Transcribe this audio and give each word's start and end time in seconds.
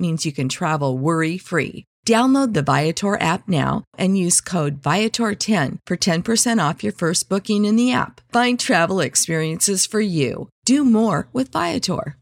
means 0.00 0.24
you 0.24 0.32
can 0.32 0.48
travel 0.48 0.96
worry 0.96 1.36
free. 1.38 1.84
Download 2.06 2.54
the 2.54 2.62
Viator 2.62 3.20
app 3.20 3.46
now 3.46 3.84
and 3.98 4.16
use 4.16 4.40
code 4.40 4.80
Viator10 4.80 5.78
for 5.86 5.96
10% 5.96 6.68
off 6.68 6.82
your 6.82 6.94
first 6.94 7.28
booking 7.28 7.66
in 7.66 7.76
the 7.76 7.92
app. 7.92 8.22
Find 8.32 8.58
travel 8.58 9.00
experiences 9.00 9.84
for 9.86 10.00
you. 10.00 10.48
Do 10.64 10.84
more 10.84 11.28
with 11.32 11.52
Viator. 11.52 12.16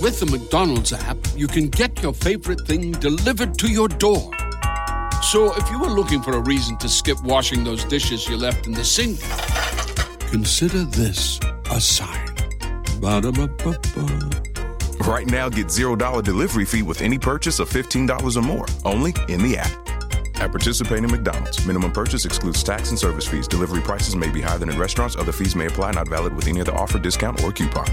With 0.00 0.20
the 0.20 0.26
McDonald's 0.26 0.92
app, 0.92 1.18
you 1.36 1.46
can 1.46 1.68
get 1.68 2.02
your 2.02 2.14
favorite 2.14 2.66
thing 2.66 2.92
delivered 2.92 3.58
to 3.58 3.68
your 3.68 3.88
door. 3.88 4.30
So 5.22 5.54
if 5.56 5.70
you 5.70 5.78
were 5.78 5.90
looking 5.90 6.22
for 6.22 6.32
a 6.32 6.40
reason 6.40 6.78
to 6.78 6.88
skip 6.88 7.22
washing 7.22 7.64
those 7.64 7.84
dishes 7.84 8.28
you 8.28 8.36
left 8.36 8.66
in 8.66 8.72
the 8.72 8.84
sink, 8.84 9.20
consider 10.30 10.84
this 10.84 11.38
a 11.70 11.80
sign. 11.80 12.34
Ba-da-ba-ba-ba. 13.00 14.47
Right 15.08 15.26
now, 15.26 15.48
get 15.48 15.68
$0 15.68 16.22
delivery 16.22 16.66
fee 16.66 16.82
with 16.82 17.00
any 17.00 17.18
purchase 17.18 17.60
of 17.60 17.70
$15 17.70 18.36
or 18.36 18.42
more, 18.42 18.66
only 18.84 19.14
in 19.28 19.42
the 19.42 19.56
app. 19.56 19.72
At 20.38 20.50
participating 20.50 21.10
McDonald's, 21.10 21.64
minimum 21.64 21.92
purchase 21.92 22.26
excludes 22.26 22.62
tax 22.62 22.90
and 22.90 22.98
service 22.98 23.26
fees. 23.26 23.48
Delivery 23.48 23.80
prices 23.80 24.14
may 24.14 24.28
be 24.28 24.42
higher 24.42 24.58
than 24.58 24.68
in 24.68 24.78
restaurants. 24.78 25.16
Other 25.16 25.32
fees 25.32 25.56
may 25.56 25.64
apply, 25.64 25.92
not 25.92 26.08
valid 26.08 26.34
with 26.34 26.46
any 26.46 26.60
other 26.60 26.74
offer, 26.74 26.98
discount, 26.98 27.42
or 27.42 27.52
coupon. 27.52 27.86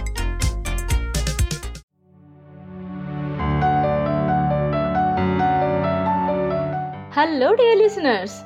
Hello, 7.13 7.55
dear 7.55 7.77
listeners. 7.77 8.43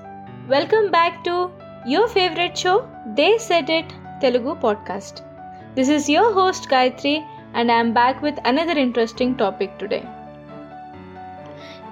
Welcome 0.47 0.91
back 0.91 1.23
to 1.23 1.49
your 1.87 2.07
favorite 2.07 2.55
show, 2.55 2.87
They 3.15 3.39
Said 3.39 3.71
It 3.71 3.91
Telugu 4.21 4.53
podcast. 4.59 5.25
This 5.73 5.89
is 5.89 6.07
your 6.07 6.31
host 6.31 6.69
Gayatri, 6.69 7.25
and 7.55 7.71
I'm 7.71 7.93
back 7.93 8.23
with 8.23 8.47
another 8.47 8.77
interesting 8.77 9.35
topic 9.35 9.79
today 9.79 10.03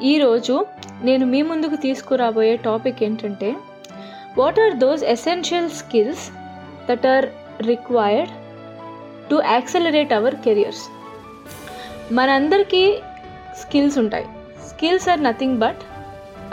ఈరోజు 0.02 0.66
నేను 1.02 1.26
మీ 1.26 1.42
ముందుకు 1.42 1.76
తీసుకురాబోయే 1.76 2.56
topic 2.56 3.04
ఏంటంటే 3.04 3.56
what 4.38 4.60
are 4.60 4.74
those 4.74 5.04
essential 5.04 5.70
skills 5.70 6.32
that 6.90 7.08
are 7.08 7.26
required 7.62 8.32
to 9.30 9.42
accelerate 9.46 10.14
our 10.14 10.36
careers 10.36 10.90
మనందరికీ 12.14 13.00
skills 13.60 13.98
ఉంటాయి. 13.98 14.26
Skills 14.68 15.10
are 15.10 15.24
nothing 15.24 15.58
but 15.58 15.78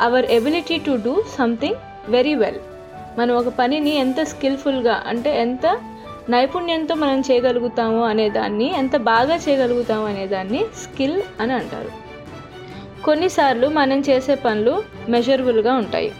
our 0.00 0.24
ability 0.24 0.78
to 0.78 0.98
do 1.04 1.24
something 1.38 1.74
very 2.08 2.34
well 2.34 2.58
మనం 3.18 3.36
ఒక 3.36 3.48
పనిని 3.48 3.96
ఎంత 3.96 4.22
స్కిల్ఫుల్గా 4.22 5.04
అంటే 5.06 5.40
ఎంత 5.40 5.80
నైపుణ్యంతో 6.30 6.94
మనం 6.94 7.20
చేయగలుగుతాము 7.20 8.04
అనేదాన్ని 8.04 8.74
ఎంత 8.74 8.96
బాగా 8.96 9.36
చేయగలుగుతాము 9.36 10.06
అనేదాన్ని 10.06 10.64
స్కిల్ 10.76 11.22
అని 11.40 11.52
అంటారు. 11.52 11.90
కొన్నిసార్లు 13.02 13.68
మనం 13.68 14.00
చేసే 14.00 14.34
పనులు 14.34 14.82
మెజరబుల్గా 15.08 15.74
ఉంటాయి. 15.74 16.12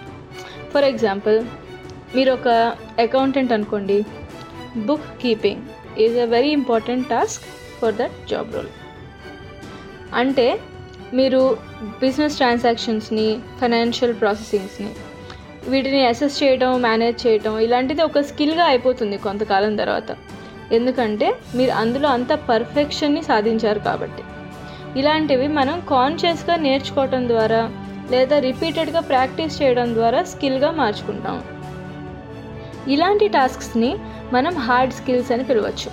ఫర్ 0.75 0.84
ఎగ్జాంపుల్ 0.84 1.44
మీరు 2.16 2.32
ఒక 2.32 2.48
అకౌంటెంట్ 2.98 3.53
అనుకోండి. 3.53 4.04
Book 4.76 5.22
keeping 5.22 5.62
is 5.98 6.19
a 6.19 6.25
very 6.25 6.48
important 6.48 7.09
task 7.09 7.44
for 7.82 7.94
that 7.94 8.28
job 8.31 8.54
role. 8.54 8.69
అంటే 10.14 10.60
మీరు 11.14 11.59
బిజినెస్ 11.84 12.37
ట్రాన్సాక్షన్స్ని 12.37 13.41
ఫైనాన్షియల్ 13.60 14.14
ప్రాసెసింగ్స్ని 14.20 14.91
వీటిని 15.69 16.06
అసెస్ 16.06 16.42
చేయడం 16.42 16.82
మేనేజ్ 16.82 17.26
చేయడం 17.26 17.58
ఇలాంటిది 17.58 18.02
ఒక 18.02 18.19
స్కిల్గా 18.19 18.64
అయిపోతుంది 18.64 19.16
కొంతకాలం 19.16 19.76
తర్వాత. 19.76 20.16
ఎందుకంటే 20.72 21.34
మీరు 21.54 21.70
అందులో 21.70 22.08
అంత 22.08 22.32
పర్ఫెక్షన్ని 22.32 23.22
సాధించారు 23.22 23.78
కాబట్టి. 23.78 24.22
ఇలాంటివి 25.00 25.48
మనం 25.48 25.82
కాన్షియస్గా 25.91 26.56
నేర్చుకోవటం 26.56 27.28
ద్వారా 27.28 27.70
లేదా 28.10 28.38
రిపీటెడ్గా 28.38 29.00
ప్రాక్టీస్ 29.00 29.62
చేయడం 29.62 29.94
ద్వారా 29.94 30.22
స్కిల్గా 30.22 30.70
మార్చుకుంటాం. 30.70 31.42
ఇలాంటి 32.88 33.28
టాస్క్స్ని 33.28 33.96
మనం 34.32 34.54
హార్డ్ 34.54 34.94
స్కిల్స్ 34.94 35.32
అని 35.32 35.44
పిలవచ్చు. 35.44 35.91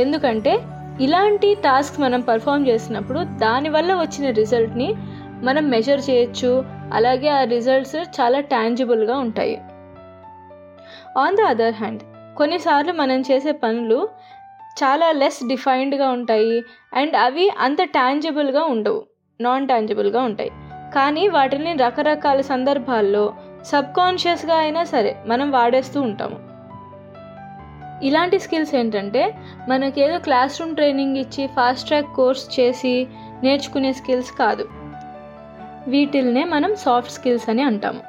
ఎందుకంటే 0.00 0.58
ఇలాంటి 1.00 1.54
టాస్క్ 1.54 2.00
మనం 2.00 2.20
పర్ఫామ్ 2.20 2.68
చేసినప్పుడు 2.68 3.20
దానివల్ల 3.20 3.94
వచ్చిన 3.94 4.30
రిజల్ట్ని 4.30 4.94
మనం 5.44 5.70
మెజర్ 5.70 6.00
చేయొచ్చు. 6.10 6.64
అలాగే 6.92 7.28
ఆ 7.28 7.44
రిజల్ట్స్ 7.44 7.94
చాలా 7.94 8.40
ట్యాంజిబుల్గా 8.40 9.18
ఉంటాయి. 9.18 9.56
ఆన్ 11.18 11.36
ద 11.36 11.40
అదర్ 11.40 11.74
హ్యాండ్ 11.74 12.02
కొన్నిసార్లు 12.36 12.92
మనం 12.92 13.20
చేసే 13.20 13.52
పనులు 13.52 14.08
చాలా 14.78 15.12
లెస్ 15.12 15.48
డిఫైన్డ్గా 15.48 16.08
ఉంటాయి. 16.08 16.62
అండ్ 16.94 17.16
అవి 17.16 17.50
అంత 17.58 17.82
ట్యాంజిబుల్గా 17.82 18.62
ఉండవు. 18.62 19.04
నాన్ 19.40 19.66
ట్యాంజిబుల్గా 19.66 20.22
ఉంటాయి. 20.22 20.50
కానీ 20.94 21.28
వాటిని 21.28 21.72
రకరకాల 21.72 22.40
సందర్భాల్లో 22.40 23.34
సబ్కాన్షియస్గా 23.62 24.54
అయినా 24.54 24.84
సరే 24.84 25.16
మనం 25.26 25.50
వాడేస్తూ 25.50 26.00
ఉంటాము. 26.00 26.48
ఇలాంటి 28.04 28.38
స్కిల్స్ 28.38 28.74
ఏంటంటే 28.74 29.34
మనకేదో 29.68 30.18
క్లాస్ 30.18 30.60
రూమ్ 30.60 30.74
ట్రైనింగ్ 30.74 31.16
ఇచ్చి 31.16 31.46
ఫాస్ట్ 31.46 31.86
ట్రాక్ 31.86 32.16
కోర్స్ 32.16 32.60
చేసి 32.60 33.06
నేర్చుకునే 33.42 33.92
స్కిల్స్ 33.92 34.32
కాదు. 34.32 34.77
వీటిల్నే 35.88 36.44
మనం 36.44 36.76
సాఫ్ట్ 36.76 37.12
స్కిల్స్ 37.12 37.50
అని 37.50 37.62
అంటాము. 37.62 38.02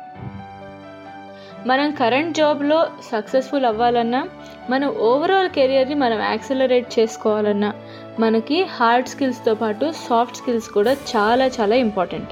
మనం 1.68 1.92
కరెంట్ 1.92 2.38
జాబ్లో 2.38 2.88
సక్సెస్ఫుల్ 3.12 3.66
అవ్వాలన్నా 3.66 4.22
మన 4.70 4.86
ఓవరాల్ 4.86 5.50
కెరియర్ని 5.50 5.96
మనం 5.96 6.20
యాక్సలరేట్ 6.20 7.00
చేసుకోవాలన్నా 7.00 7.74
మనకి 8.20 8.64
హార్డ్ 8.64 9.08
స్కిల్స్తో 9.08 9.54
పాటు 9.54 9.94
సాఫ్ట్ 10.10 10.38
స్కిల్స్ 10.38 10.70
కూడా 10.70 10.92
చాలా 10.92 11.46
చాలా 11.48 11.76
ఇంపార్టెంట్. 11.76 12.32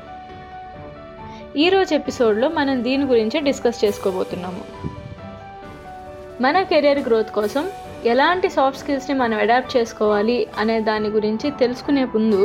ఈరోజు 1.58 1.94
ఎపిసోడ్లో 1.94 2.48
మనం 2.50 2.84
దీని 2.84 3.06
గురించి 3.06 3.40
డిస్కస్ 3.40 3.86
చేసుకోబోతున్నాము. 3.86 4.64
మన 6.42 6.62
కెరియర్ 6.62 7.00
గ్రోత్ 7.00 7.32
కోసం 7.32 7.64
ఎలాంటి 8.06 8.50
సాఫ్ట్ 8.50 8.80
స్కిల్స్ని 8.80 9.16
మనం 9.16 9.38
అడాప్ట్ 9.40 9.78
చేసుకోవాలి 9.78 10.48
అనే 10.58 10.80
దాని 10.80 11.08
గురించి 11.08 11.52
తెలుసుకునే 11.52 12.04
ముందు 12.06 12.42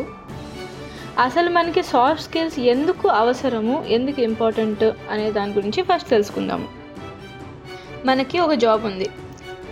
అసలు 1.18 1.50
మనకి 1.50 1.82
సాఫ్ట్ 1.82 2.24
స్కిల్స్ 2.24 2.58
ఎందుకు 2.58 3.08
అవసరము 3.08 3.84
ఎందుకు 3.88 4.20
ఇంపార్టెంట్ 4.20 4.84
అనే 4.84 5.30
దాని 5.30 5.52
గురించి 5.52 5.82
ఫస్ట్ 5.82 6.08
తెలుసుకుందాము. 6.08 6.68
మనకి 8.04 8.38
ఒక 8.38 8.52
జాబ్ 8.52 8.84
ఉంది. 8.84 9.08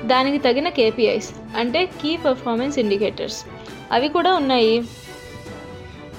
దానికి 0.04 0.38
తగిన 0.38 0.68
కేపీఐస్ 0.68 1.34
అంటే 1.56 1.86
కీ 1.86 2.16
పర్ఫార్మెన్స్ 2.16 2.78
ఇండికేటర్స్ 2.78 3.44
అవి 3.92 4.08
కూడా 4.08 4.34
ఉన్నాయి. 4.34 4.82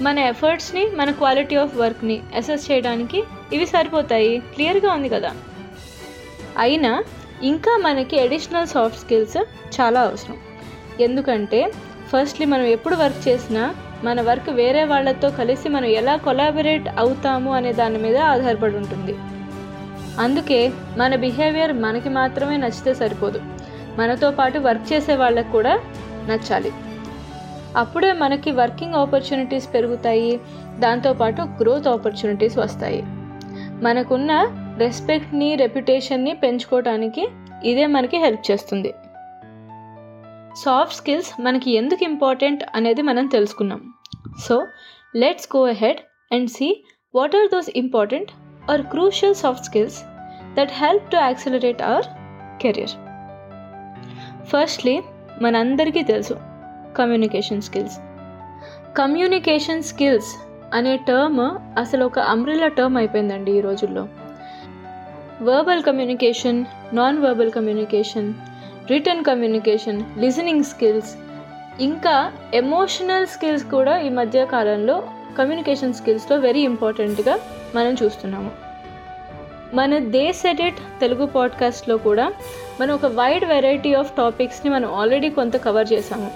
మన 0.02 0.18
ఎఫర్ట్స్ని 0.18 0.86
మన 0.86 1.10
క్వాలిటీ 1.10 1.56
ఆఫ్ 1.56 1.76
వర్క్ని 1.76 2.20
అసెస్ 2.36 2.70
చేయడానికి 2.70 3.22
ఇవి 3.52 3.66
సరిపోతాయి. 3.66 4.38
క్లియర్గా 4.38 4.92
ఉంది 4.92 5.08
కదా? 5.08 5.34
అయినా 6.58 7.04
ఇంకా 7.42 7.80
మనకి 7.82 8.20
అడిషనల్ 8.20 8.66
సాఫ్ట్ 8.66 9.00
స్కిల్స్ 9.00 9.36
చాలా 9.80 10.00
అవసరం. 10.00 10.36
ఎందుకంటే 11.00 11.72
ఫస్ట్లీ 12.08 12.46
మనం 12.46 12.62
ఎప్పుడు 12.62 12.94
వర్క్ 12.94 13.28
చేసినా 13.28 13.74
మన 14.04 14.20
వర్క్ 14.20 14.50
వేరే 14.50 14.84
వాళ్ళతో 14.84 15.30
కలిసి 15.30 15.68
మనం 15.68 15.84
ఎలా 15.84 16.16
కొలాబరేట్ 16.16 16.88
అవుతాము 16.98 17.54
అనే 17.54 17.72
దాని 17.72 17.98
మీద 17.98 18.16
ఆధారపడి 18.16 18.76
ఉంటుంది. 18.76 19.14
అందుకే 20.18 20.72
మన 20.98 21.16
బిహేవియర్ 21.16 21.72
మనకి 21.72 22.08
మాత్రమే 22.08 22.56
నచ్చితే 22.56 22.94
సరిపోదు. 22.94 23.40
మనతో 23.98 24.30
పాటు 24.30 24.58
వర్క్ 24.58 24.92
చేసే 24.92 25.14
వాళ్ళకు 25.14 25.52
కూడా 25.52 25.80
నచ్చాలి. 26.28 26.72
అప్పుడే 27.76 28.12
మనకి 28.12 28.50
వర్కింగ్ 28.50 28.94
ఆపర్చునిటీస్ 28.94 29.74
పెరుగుతాయి. 29.74 30.40
దాంతోపాటు 30.78 31.42
గ్రోత్ 31.42 31.88
ఆపర్చునిటీస్ 31.88 32.58
వస్తాయి. 32.58 33.02
మనకున్న 33.82 34.48
రెస్పెక్ట్ని 34.78 35.54
రెప్యుటేషన్ని 35.54 36.34
పెంచుకోవటానికి 36.34 37.28
ఇదే 37.64 37.86
మనకి 37.86 38.16
హెల్ప్ 38.16 38.50
చేస్తుంది. 38.50 38.94
సాఫ్ట్ 40.56 40.96
స్కిల్స్ 40.96 41.40
మనకి 41.40 41.70
ఎందుకు 41.70 42.04
ఇంపార్టెంట్ 42.04 42.64
అనేది 42.74 43.02
మనం 43.02 43.26
తెలుసుకున్నాం. 43.26 43.94
So 44.48 44.66
let's 45.16 45.56
go 45.56 45.66
ahead 45.66 45.96
and 46.34 46.50
see 46.50 46.84
what 47.14 47.36
are 47.36 47.48
those 47.54 47.70
important 47.76 48.30
or 48.70 48.82
crucial 48.82 49.34
soft 49.34 49.64
skills 49.64 50.04
that 50.54 50.72
help 50.72 51.10
to 51.10 51.16
accelerate 51.16 51.82
our 51.82 52.06
career 52.62 52.94
firstly 54.44 55.00
మనందరికీ 55.42 56.02
తెలుసు 56.02 56.34
కమ్యూనికేషన్ 56.96 57.62
స్కిల్స్. 57.62 57.98
కమ్యూనికేషన్ 58.96 59.82
స్కిల్స్ 59.82 60.36
అనే 60.74 60.96
టర్మ్ 60.96 61.40
అసలు 61.78 62.04
ఒక 62.04 62.18
అంబ్రిల్లా 62.18 62.68
టర్మ్ 62.68 62.96
అయిపోయిందండి 62.96 63.52
ఈ 63.52 63.60
రోజుల్లో. 63.60 64.08
Verbal 65.42 65.82
communication 65.82 66.64
non 66.92 67.18
verbal 67.18 67.52
communication 67.52 68.34
written 68.90 69.24
communication 69.24 70.02
listening 70.18 70.64
skills 70.64 71.14
ఇంకా 71.80 72.32
emotional 72.54 73.26
skills 73.26 73.64
కూడా 73.64 73.98
ఈ 73.98 74.08
మధ్య 74.08 74.46
కాలంలో 74.46 75.08
కమ్యూనికేషన్ 75.38 75.94
స్కిల్స్లో 75.94 76.36
వెరీ 76.36 76.60
ఇంపార్టెంట్గా 76.60 77.38
మనం 77.74 77.96
చూస్తున్నాము. 78.02 78.50
మన 79.74 79.98
దే 79.98 80.32
సెడెట్ 80.32 80.74
తెలుగు 81.00 81.26
పాడ్కాస్ట్లో 81.26 81.96
కూడా 81.96 82.32
మనం 82.80 82.94
ఒక 82.94 83.06
వైడ్ 83.06 83.44
వెరైటీ 83.44 83.94
ఆఫ్ 83.94 84.16
టాపిక్స్ని 84.16 84.72
మనం 84.72 84.94
ఆల్రెడీ 84.94 85.30
కొంత 85.30 85.56
కవర్ 85.56 85.92
చేసాము 85.92 86.30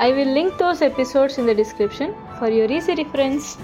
I 0.00 0.12
will 0.12 0.34
link 0.34 0.54
those 0.54 0.82
episodes 0.82 1.38
in 1.38 1.48
the 1.48 1.56
description 1.56 2.12
for 2.40 2.52
your 2.52 2.72
easy 2.72 2.94
reference 2.94 3.58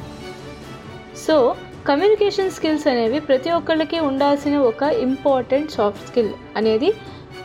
so 1.26 1.54
communication 1.86 2.50
skills 2.50 2.86
అనేవి 2.86 3.20
ప్రతి 3.20 3.50
ఒక్కళ్ళకి 3.50 3.98
ఉండాల్సిన 4.00 4.56
ఒక 4.58 4.82
ఇంపార్టెంట్ 4.82 5.70
సాఫ్ట్ 5.70 6.06
స్కిల్ 6.06 6.32
అనేది 6.56 6.92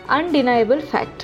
అన్డినయబుల్ 0.10 0.82
ఫ్యాక్ట్ 0.82 1.24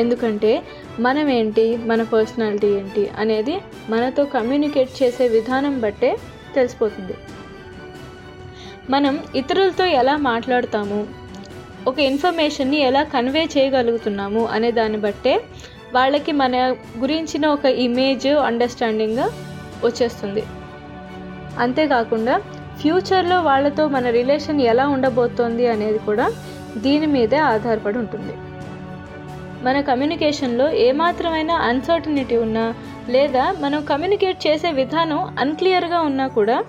ఎందుకంటే 0.00 0.62
మనం 1.00 1.28
ఏంటి 1.28 1.76
మన 1.76 2.02
పర్సనాలిటీ 2.02 2.66
ఏంటి 2.66 3.10
అనేది 3.18 3.54
మనతో 3.90 4.24
కమ్యూనికేట్ 4.24 5.02
చేసే 5.02 5.28
విధానం 5.28 5.80
బట్టే 5.80 6.18
తెలిసిపోతుంది. 6.54 7.14
మనం 8.90 9.24
ఇతరులతో 9.36 9.84
ఎలా 9.84 10.16
మాట్లాడతాము 10.16 11.06
ఒక 11.86 11.98
ఇన్ఫర్మేషన్ని 11.98 12.78
ఎలా 12.78 13.02
కన్వే 13.02 13.48
చేయగలుగుతున్నాము 13.58 14.46
అనే 14.46 14.70
దాన్ని 14.70 14.98
బట్టే 14.98 15.44
వాళ్ళకి 15.94 16.32
మన 16.32 16.76
గురించిన 16.98 17.46
ఒక 17.46 17.64
ఇమేజ్ 17.64 18.26
అండర్స్టాండింగ్ 18.26 19.18
వచ్చేస్తుంది. 19.84 20.44
అంతేకాకుండా 21.58 22.38
ఫ్యూచర్లో 22.80 23.40
వాళ్ళతో 23.40 23.88
మన 23.88 24.10
రిలేషన్ 24.10 24.60
ఎలా 24.60 24.88
ఉండబోతోంది 24.88 25.66
అనేది 25.66 25.98
కూడా 25.98 26.32
దీని 26.76 27.06
మీదే 27.06 27.36
ఆధారపడి 27.36 27.98
ఉంటుంది. 27.98 28.32
మన 29.64 29.80
కమ్యూనికేషన్లో 29.80 30.70
ఏమాత్రమైనా 30.70 31.54
అన్సర్టనిటీ 31.54 32.36
ఉన్నా 32.36 32.74
లేదా 33.08 33.56
మనం 33.60 33.84
కమ్యూనికేట్ 33.84 34.46
చేసే 34.46 34.70
విధానం 34.70 35.36
అన్క్లియర్గా 35.38 36.00
ఉన్నా 36.00 36.26
కూడా 36.26 36.64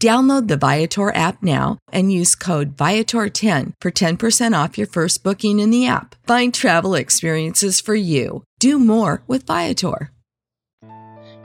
Download 0.00 0.46
the 0.46 0.56
Viator 0.56 1.12
app 1.18 1.42
now 1.42 1.78
and 1.92 2.12
use 2.12 2.36
code 2.36 2.76
Viator10 2.76 3.72
for 3.80 3.90
10% 3.92 4.54
off 4.54 4.78
your 4.78 4.86
first 4.88 5.24
booking 5.24 5.58
in 5.58 5.70
the 5.70 5.88
app. 5.88 6.14
Find 6.24 6.54
travel 6.54 6.94
experiences 6.94 7.80
for 7.80 7.96
you. 7.96 8.44
Do 8.60 8.78
more 8.84 9.14
with 9.26 9.44
Viator. 9.46 9.98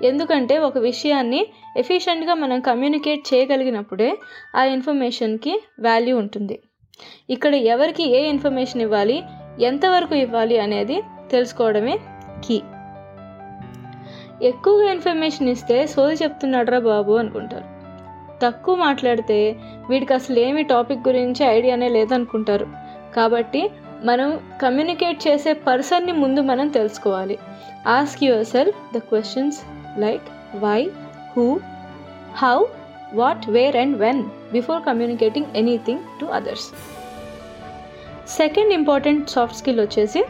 ఎందుకంటే 0.03 0.55
ఒక 0.59 0.77
విషయాన్ని 0.85 1.41
ఎఫిషియెంట్గా 1.77 2.33
మనం 2.35 2.59
కమ్యూనికేట్ 2.61 3.21
చేయగలిగినప్పుడే 3.33 4.09
ఆ 4.55 4.63
ఇన్ఫర్మేషన్కి 4.73 5.53
వాల్యూ 5.79 6.15
ఉంటుంది 6.17 6.55
ఇక్కడ 7.29 7.53
ఎవరికి 7.73 8.05
ఏ 8.17 8.21
ఇన్ఫర్మేషన్ 8.33 8.81
ఇవ్వాలి 8.81 9.17
ఎంతవరకు 9.69 10.15
ఇవ్వాలి 10.25 10.57
అనేది 10.65 10.97
తెలుసుకోవడమే 11.31 11.95
కీ 12.45 12.57
ఎక్కువగా 14.49 14.87
ఇన్ఫర్మేషన్ 14.95 15.53
ఇస్తే 15.55 15.77
సోది 15.87 16.17
చెప్తున్నాడ్రా 16.23 16.81
బాబు 16.91 17.15
అనుకుంటారు 17.23 17.67
తక్కువ 18.43 18.75
మాట్లాడితే 18.75 19.39
వీడికి 19.89 20.13
అసలు 20.13 20.39
ఏమి 20.39 20.63
టాపిక్ 20.63 21.07
గురించి 21.07 21.43
ఐడియానే 21.45 21.89
లేదనుకుంటారు. 21.89 22.67
కాబట్టి 23.15 23.63
మనం 24.03 24.29
కమ్యూనికేట్ 24.61 25.27
చేసే 25.27 25.53
పర్సన్ని 25.53 26.11
ముందు 26.11 26.41
మనం 26.41 26.67
తెలుసుకోవాలి. 26.67 27.37
Ask 27.87 28.23
yourself 28.45 28.79
the 28.95 28.97
questions 28.97 29.59
like 29.99 30.27
why 30.55 30.79
who 31.37 31.59
how 32.37 32.57
what 33.13 33.49
where 33.49 33.75
and 33.75 33.97
when 33.97 34.23
before 34.53 34.81
communicating 34.83 35.51
anything 35.55 35.99
to 36.21 36.25
others 36.25 36.67
second 38.37 38.73
important 38.73 39.29
soft 39.29 39.57
skill 39.57 39.79
వచ్చేసి 39.79 40.23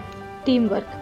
టీమ్ 0.48 0.70
వర్క్ 0.70 0.94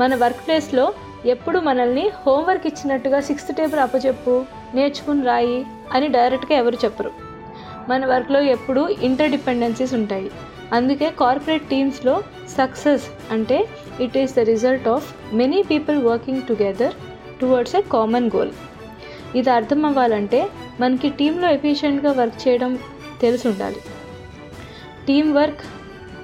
మన 0.00 0.14
వర్క్ 0.14 0.46
ప్లేస్లో 0.46 0.86
ఎప్పుడు 1.26 1.58
మనల్ని 1.58 2.04
హోంవర్క్ 2.26 2.66
ఇచ్చినట్టుగా 2.66 3.20
సిక్స్త్ 3.20 3.56
టేబుల్ 3.56 3.80
అప్పచెప్పు. 3.80 4.63
నేర్చుకుని 4.74 5.22
రాయి 5.30 5.58
అని 5.92 6.08
డైరెక్ట్గా 6.08 6.58
ఎవరు 6.58 6.78
చెప్పరు. 6.84 7.12
మన 7.88 8.06
వర్క్లో 8.06 8.40
ఎప్పుడూ 8.54 8.82
ఇంటర్ 9.08 9.30
డిపెండెన్సీస్ 9.30 9.94
ఉంటాయి. 9.94 10.28
అందుకే 10.72 11.08
కార్పొరేట్ 11.20 11.66
టీమ్స్లో 11.72 12.14
సక్సెస్ 12.58 13.06
అంటే 13.32 13.58
it 14.00 14.16
is 14.18 14.36
the 14.36 14.44
result 14.52 14.88
of 14.88 15.08
many 15.40 15.62
people 15.70 15.98
working 16.02 16.42
together 16.48 16.94
towards 17.40 17.76
a 17.76 17.82
common 17.94 18.30
goal. 18.36 18.52
ఇది 19.38 19.50
అర్థం 19.50 19.80
అవ్వాలంటే 19.86 20.40
మనకి 20.80 21.08
టీంలో 21.08 21.48
ఎఫిషియెంట్గా 21.48 22.12
వర్క్ 22.12 22.38
చేయడం 22.44 22.72
తెలిసి 23.22 23.44
ఉండాలి 23.48 23.80
టీం 25.06 25.26
వర్క్ 25.34 25.62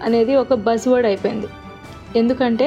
అనేది 0.03 0.35
ఒక 0.43 0.55
బజ్ 0.67 0.87
వర్డ్ 0.89 1.07
అయిపోయింది. 1.07 1.49
ఎందుకంటే 2.19 2.67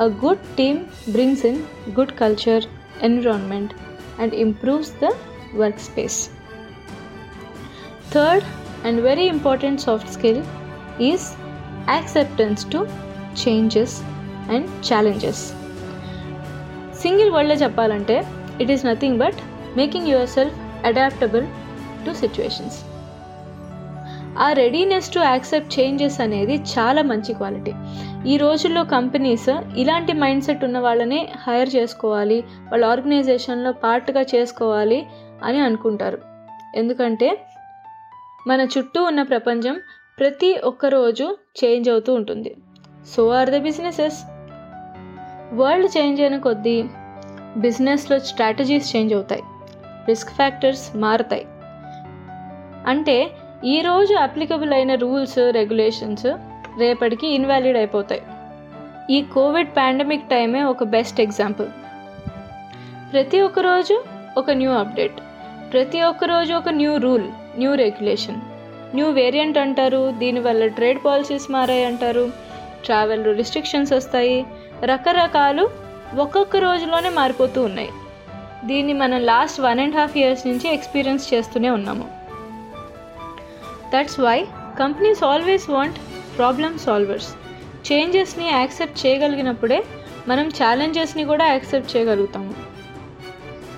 a 0.00 0.06
good 0.24 0.44
team 0.58 0.78
brings 1.12 1.44
in 1.46 1.60
good 1.98 2.14
culture 2.20 2.64
environment 3.02 3.72
and 4.20 4.34
improves 4.34 4.92
the 5.00 5.08
work 5.56 5.80
space 5.80 6.18
third 8.12 8.46
and 8.86 9.00
very 9.00 9.26
important 9.26 9.80
soft 9.80 10.12
skill 10.12 10.42
is 11.00 11.26
acceptance 11.88 12.64
to 12.68 12.80
changes 13.42 13.96
and 14.48 14.68
challenges 14.88 15.42
single 17.00 17.30
వర్డ్లో 17.30 17.54
చెప్పాలంటే 17.54 18.16
it 18.60 18.70
is 18.70 18.86
nothing 18.86 19.18
but 19.18 19.38
making 19.76 20.08
yourself 20.28 20.56
adaptable 20.84 21.46
to 22.06 22.12
situations 22.14 22.78
ఆ 24.40 24.52
readiness 24.52 25.14
to 25.14 25.20
accept 25.20 25.80
changes 25.80 26.20
అనేది 26.20 26.54
చాలా 26.54 27.02
మంచి 27.02 27.32
quality 27.34 27.72
ఈ 28.26 28.36
రోజుల్లో 28.36 28.84
companies 28.84 29.48
ఇలాంటి 29.76 30.12
mind 30.12 30.44
set 30.44 30.64
ఉన్న 30.64 30.78
వాళ్ళనే 30.78 31.32
హైర్ 31.48 31.70
చేసుకోవాలి 31.76 32.40
వాళ్ళ 32.40 32.84
ఆర్గనైజేషన్లో 32.84 33.72
పార్ట్గా 33.72 34.22
చేసుకోవాలి 34.22 35.06
అని 35.44 35.58
అనుకుంటారు. 35.58 36.18
ఎందుకంటే 36.76 37.46
మన 38.46 38.60
చుట్టూ 38.60 39.04
ఉన్న 39.04 39.22
ప్రపంచం 39.22 39.80
ప్రతి 40.18 40.58
ఒక్క 40.64 40.86
రోజు 40.86 41.36
చేంజ్ 41.64 41.90
అవుతూ 41.90 42.14
ఉంటుంది. 42.14 42.56
So 43.16 43.28
are 43.28 43.50
the 43.50 43.56
businesses 43.56 44.24
world 45.54 45.98
change 45.98 46.20
అయిన 46.20 46.36
కొద్దీ 46.38 46.82
బిజినెస్లో 47.56 48.18
స్ట్రాటజీస్ 48.18 48.96
చేంజ్ 48.96 49.14
అవుతాయి. 49.14 49.42
రిస్క్ 50.08 50.30
ఫ్యాక్టర్స్ 50.30 50.96
మారుతాయి. 50.96 51.46
అంటే 52.86 53.30
ఈరోజు 53.70 54.14
అప్లికబుల్ 54.14 54.72
అయిన 54.72 54.94
రూల్స్ 54.94 55.36
రెగ్యులేషన్స్ 55.56 56.26
రేపటికి 56.78 57.26
ఇన్వాలిడ్ 57.28 57.76
అయిపోతాయి. 57.76 58.22
ఈ 59.10 59.22
కోవిడ్ 59.34 59.68
పాండమిక్ 59.76 60.24
టైమే 60.28 60.62
ఒక 60.62 60.84
బెస్ట్ 60.84 61.20
ఎగ్జాంపుల్ 61.20 61.68
ప్రతి 63.12 63.40
ఒక్క 63.40 63.60
రోజు 63.60 63.96
ఒక 64.36 64.50
న్యూ 64.50 64.72
అప్డేట్ 64.72 65.18
ప్రతి 65.72 66.02
ఒక్క 66.02 66.24
రోజు 66.24 66.54
ఒక 66.54 66.68
new 66.68 66.96
rule 66.96 67.28
new 67.58 67.74
regulation 67.74 68.40
new 68.94 69.10
variant 69.10 69.58
అంటారు 69.58 70.14
దీనివల్ల 70.18 70.66
ట్రేడ్ 70.66 71.00
పాలసీస్ 71.04 71.50
మారాయి 71.50 71.84
అంటారు 71.84 72.30
ట్రావెల్ 72.84 73.24
రిస్ట్రిక్షన్స్ 73.36 73.92
వస్తాయి 73.92 74.46
రకరకాలు 74.84 75.70
ఒక్కొక్క 76.20 76.56
రోజులోనే 76.56 77.08
మారిపోతూ 77.10 77.62
ఉన్నాయి. 77.62 77.90
దీన్ని 78.64 78.92
మనం 78.92 79.20
last 79.20 79.60
one 79.60 79.80
and 79.80 79.96
half 79.96 80.16
years 80.16 80.46
నుంచి 80.46 80.74
ఎక్స్పీరియన్స్ 80.74 81.34
చేస్తూనే 81.34 81.70
ఉన్నాము. 81.70 82.21
That's 83.92 84.20
why 84.20 84.38
companies 84.78 85.22
always 85.22 85.70
want 85.70 85.98
problem 86.36 86.78
solvers 86.78 87.30
చేంజెస్ని 87.86 88.46
accept 88.48 89.06
చేయగలిగినప్పుడే 89.06 89.78
మనం 90.28 90.48
ఛాలెంజెస్ని 90.48 91.24
కూడా 91.24 91.46
యాక్సెప్ట్ 91.46 91.96
చేయగలుగుతాము 91.96 92.52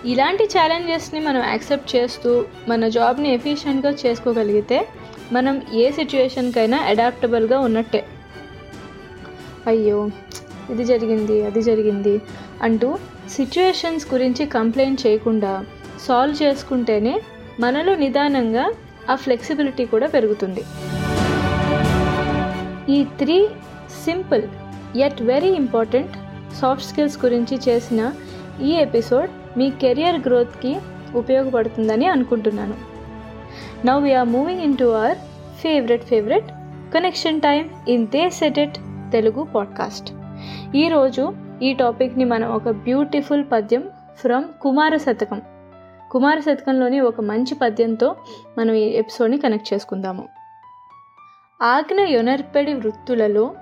ఇలాంటి 0.05 0.45
ఛాలెంజెస్ని 0.45 1.21
మనం 1.21 1.43
యాక్సెప్ట్ 1.51 1.97
చేస్తూ 1.97 2.45
మన 2.69 2.89
జాబ్ని 2.89 3.35
ఎఫిషియెంట్గా 3.35 3.91
చేసుకోగలిగితే 4.07 4.89
మనం 5.33 5.63
ఏ 5.73 5.91
సిచ్యువేషన్కైనా 5.91 6.79
అడాప్టబుల్గా 6.79 7.61
ఉన్నట్టే. 7.61 8.05
అయ్యో 9.67 10.11
ఇది 10.71 10.85
జరిగింది 10.85 11.47
అది 11.47 11.63
జరిగింది 11.63 12.15
అంటూ 12.63 12.99
సిచ్యువేషన్స్ 13.31 14.15
గురించి 14.15 14.47
కంప్లైంట్ 14.47 15.07
చేయకుండా 15.07 15.65
సాల్వ్ 16.07 16.43
చేసుకుంటేనే 16.43 17.15
మనలో 17.61 17.95
నిదానంగా 17.95 18.67
ఆ 19.11 19.15
ఫ్లెక్సిబిలిటీ 19.15 19.85
కూడా 19.85 20.07
పెరుగుతుంది. 20.07 20.63
ఈ 22.93 23.05
three 23.05 23.49
simple 24.05 24.43
yet 24.97 25.23
very 25.23 25.49
important 25.49 26.17
soft 26.61 26.87
skills 26.87 27.25
గురించి 27.25 27.59
చేసిన 27.69 28.13
ఈ 28.63 28.73
ఎపిసోడ్ 28.73 29.31
మీ 29.59 29.71
కెరియర్ 29.71 30.29
గ్రోత్కి 30.29 30.77
ఉపయోగపడుతుందని 31.15 32.07
అనుకుంటున్నాను. 32.07 32.75
Now 33.87 34.01
we're 34.01 34.29
moving 34.29 34.61
into 34.77 34.85
our 34.85 35.19
favourite 35.61 36.05
favourite 36.05 36.49
connection 36.95 37.41
time 37.41 37.71
in 37.89 38.07
the 38.07 38.31
సెటెట్ 38.31 38.79
Telugu 39.13 39.43
podcast 39.43 40.13
ఈరోజు 40.77 41.33
ఈ 41.63 41.75
టాపిక్ని 41.75 42.25
మనం 42.25 42.51
ఒక 42.51 42.69
బ్యూటిఫుల్ 42.69 43.45
పద్యం 43.53 43.83
ఫ్రమ్ 44.19 44.45
కుమార 44.61 44.97
శతకం 44.97 45.43
కుమార 46.15 46.41
శతకంలోని 46.41 47.01
ఒక 47.01 47.21
మంచి 47.21 47.55
పద్యంతో 47.55 48.17
మనం 48.59 48.75
ఈ 48.75 48.83
ఎపిసోడ్ని 48.83 49.39
కనెక్ట్ 49.39 49.75
చేసుకుందాము. 49.75 50.29
ఆజ్ఞ 51.63 52.01
యొనర్పెడి 52.01 52.75
వృత్తులలో 52.75 53.55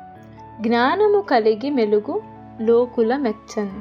జ్ఞానము 0.60 1.20
కలిగి 1.20 1.70
మెలుగు 1.70 2.22
లోకుల 2.60 3.16
మెచ్చన్. 3.16 3.72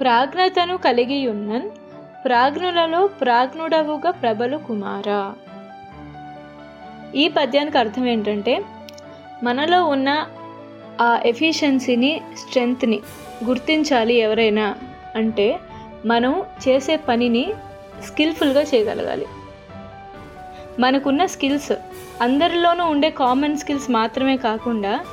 ప్రాజ్ఞతను 0.00 0.76
కలిగి 0.76 1.28
ఉన్నన్ 1.28 1.68
ప్రాజ్ఞులలో 2.24 3.06
ప్రాజ్ఞుడవుగా 3.06 4.10
ప్రబలు 4.10 4.56
కుమార. 4.56 5.08
ఈ 7.16 7.28
పద్యానికి 7.28 7.78
అర్థం 7.78 8.06
ఏంటంటే 8.06 8.64
మనలో 9.42 9.86
ఉన్న 9.86 10.26
ఆ 11.00 11.20
ఎఫిషియన్సీని 11.26 12.20
స్ట్రెంగ్త్ని 12.38 13.00
గుర్తించాలి 13.44 14.14
ఎవరైనా 14.14 14.74
అంటే 15.16 15.58
మనం 16.06 16.42
చేసే 16.68 16.96
పనిని 16.96 17.52
స్కిల్ఫుల్గా 18.06 18.62
చేయగలగాలి. 18.62 19.26
మనకున్న 20.78 21.26
స్కిల్స్ 21.26 21.72
అందరిలోనూ 22.20 22.84
ఉండే 22.84 23.10
కామన్ 23.10 23.58
స్కిల్స్ 23.58 23.90
మాత్రమే 23.90 24.36
కాకుండా 24.36 25.04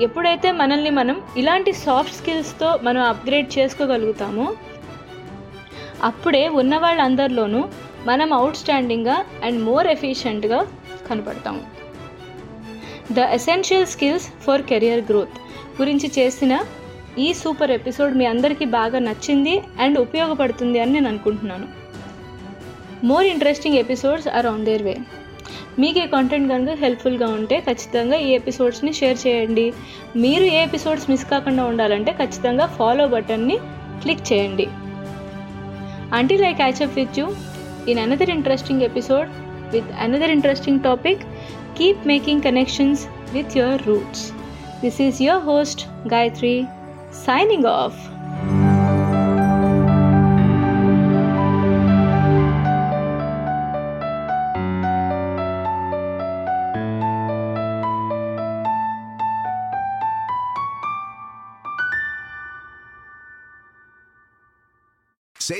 ఎప్పుడైతే 0.00 0.52
మనల్ని 0.52 0.90
మనం 0.90 1.22
ఇలాంటి 1.36 1.72
సాఫ్ట్ 1.72 2.14
స్కిల్స్తో 2.14 2.78
మనం 2.82 3.02
అప్గ్రేడ్ 3.02 3.58
చేసుకోగలుగుతామో 3.58 4.56
అప్పుడే 6.02 6.48
ఉన్న 6.48 6.76
వాళ్ళందరిలోనూ 6.76 7.68
మనం 8.06 8.32
అవుట్ 8.32 8.56
స్టాండింగ్గా 8.56 9.24
అండ్ 9.44 9.64
మోర్ 9.64 9.86
ఎఫిషియెంట్గా 9.86 10.66
కనపడతాము 11.08 11.62
the 13.12 13.18
essential 13.18 13.86
skills 13.86 14.28
for 14.44 14.62
career 14.62 15.00
growth 15.00 15.38
గురించి 15.80 16.12
చేసిన 16.18 16.54
ఈ 17.18 17.28
సూపర్ 17.32 17.70
ఎపిసోడ్ 17.70 18.12
మీ 18.16 18.24
అందరికీ 18.24 18.64
బాగా 18.64 18.98
నచ్చింది 18.98 19.62
అండ్ 19.80 19.98
ఉపయోగపడుతుంది 19.98 20.78
అని 20.80 20.92
నేను 20.92 21.08
అనుకుంటున్నాను. 21.08 21.66
More 23.06 23.26
interesting 23.26 23.76
episodes 23.76 24.28
are 24.28 24.46
on 24.46 24.66
their 24.66 24.82
way 24.82 24.96
మీకు 25.78 25.98
ఈ 25.98 26.06
కంటెంట్ 26.06 26.48
కనుక 26.52 26.70
హెల్ప్ఫుల్గా 26.80 27.26
ఉంటే 27.28 27.60
ఖచ్చితంగా 27.60 28.16
ఈ 28.16 28.30
ఎపిసోడ్స్ని 28.30 28.92
షేర్ 28.92 29.18
చేయండి. 29.26 29.66
మీరు 30.16 30.44
ఏ 30.44 30.62
ఎపిసోడ్స్ 30.62 31.10
మిస్ 31.10 31.26
కాకుండా 31.30 31.64
ఉండాలంటే 31.64 32.12
ఖచ్చితంగా 32.12 32.66
ఫాలో 32.78 33.06
బటన్ని 33.08 33.58
క్లిక్ 34.02 34.32
చేయండి. 34.32 34.66
Until 36.14 36.44
I 36.44 36.52
catch up 36.52 36.96
with 36.96 37.18
you 37.18 37.26
in 37.88 37.98
another 37.98 38.30
interesting 38.30 38.82
episode 38.82 39.28
with 39.74 39.90
another 40.00 40.30
interesting 40.30 40.80
topic 40.80 41.22
keep 41.78 42.06
making 42.06 42.42
connections 42.42 43.04
with 43.34 43.56
your 43.58 43.82
roots 43.86 44.24
this 44.84 45.00
is 45.02 45.22
your 45.22 45.44
host 45.44 45.82
Gayatri 46.14 46.54
signing 47.12 47.66
off 47.66 47.98